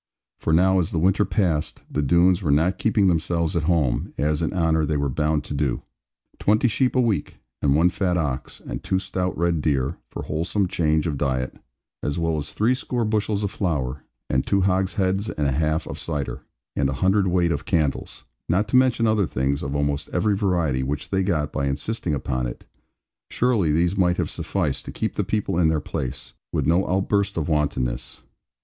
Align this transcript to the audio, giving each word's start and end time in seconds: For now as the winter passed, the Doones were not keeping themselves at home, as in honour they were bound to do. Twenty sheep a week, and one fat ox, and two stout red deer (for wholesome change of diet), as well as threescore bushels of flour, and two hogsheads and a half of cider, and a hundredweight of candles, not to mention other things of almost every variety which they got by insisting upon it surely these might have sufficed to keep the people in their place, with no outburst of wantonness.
For 0.39 0.51
now 0.51 0.79
as 0.79 0.89
the 0.89 0.97
winter 0.97 1.25
passed, 1.25 1.83
the 1.87 2.01
Doones 2.01 2.41
were 2.41 2.49
not 2.49 2.79
keeping 2.79 3.05
themselves 3.05 3.55
at 3.55 3.61
home, 3.69 4.15
as 4.17 4.41
in 4.41 4.51
honour 4.51 4.83
they 4.83 4.97
were 4.97 5.09
bound 5.11 5.43
to 5.43 5.53
do. 5.53 5.83
Twenty 6.39 6.67
sheep 6.67 6.95
a 6.95 6.99
week, 6.99 7.37
and 7.61 7.75
one 7.75 7.91
fat 7.91 8.17
ox, 8.17 8.61
and 8.65 8.83
two 8.83 8.97
stout 8.97 9.37
red 9.37 9.61
deer 9.61 9.97
(for 10.09 10.23
wholesome 10.23 10.67
change 10.67 11.05
of 11.05 11.19
diet), 11.19 11.59
as 12.01 12.17
well 12.17 12.37
as 12.37 12.51
threescore 12.53 13.05
bushels 13.05 13.43
of 13.43 13.51
flour, 13.51 14.03
and 14.27 14.47
two 14.47 14.61
hogsheads 14.61 15.29
and 15.29 15.45
a 15.45 15.51
half 15.51 15.85
of 15.85 15.99
cider, 15.99 16.41
and 16.75 16.89
a 16.89 16.93
hundredweight 16.93 17.51
of 17.51 17.65
candles, 17.65 18.25
not 18.49 18.67
to 18.69 18.75
mention 18.75 19.05
other 19.05 19.27
things 19.27 19.61
of 19.61 19.75
almost 19.75 20.09
every 20.11 20.35
variety 20.35 20.81
which 20.81 21.11
they 21.11 21.21
got 21.21 21.53
by 21.53 21.67
insisting 21.67 22.15
upon 22.15 22.47
it 22.47 22.65
surely 23.29 23.71
these 23.71 23.95
might 23.95 24.17
have 24.17 24.31
sufficed 24.31 24.83
to 24.83 24.91
keep 24.91 25.13
the 25.13 25.23
people 25.23 25.59
in 25.59 25.67
their 25.67 25.79
place, 25.79 26.33
with 26.51 26.65
no 26.65 26.87
outburst 26.89 27.37
of 27.37 27.47
wantonness. 27.47 28.23